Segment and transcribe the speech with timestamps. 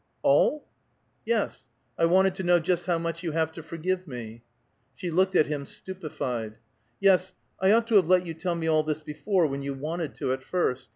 [0.23, 0.65] "All?"
[1.27, 1.67] "Yes.
[1.95, 4.41] I wanted to know just how much you have to forgive me."
[4.95, 6.57] She looked at him stupefied.
[6.99, 10.15] "Yes, I ought to have let you tell me all this before, when you wanted
[10.15, 10.89] to, at first.